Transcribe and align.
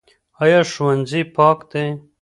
ایا 0.43 0.59
ښوونځی 0.71 1.21
پاک 1.35 1.59
دی؟ 1.71 1.85